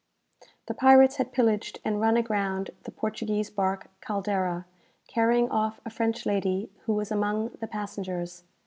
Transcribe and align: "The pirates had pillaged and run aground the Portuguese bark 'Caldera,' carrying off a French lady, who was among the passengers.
"The 0.65 0.73
pirates 0.73 1.17
had 1.17 1.31
pillaged 1.31 1.79
and 1.85 2.01
run 2.01 2.17
aground 2.17 2.71
the 2.85 2.91
Portuguese 2.91 3.51
bark 3.51 3.91
'Caldera,' 4.01 4.65
carrying 5.07 5.47
off 5.51 5.79
a 5.85 5.91
French 5.91 6.25
lady, 6.25 6.71
who 6.87 6.93
was 6.95 7.11
among 7.11 7.49
the 7.59 7.67
passengers. 7.67 8.43